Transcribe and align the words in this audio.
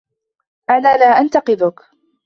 أنا 0.69 0.97
لا 0.97 1.19
أنتقدك. 1.21 1.81